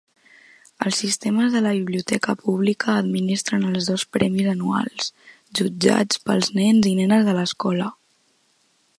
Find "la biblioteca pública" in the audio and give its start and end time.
1.65-2.95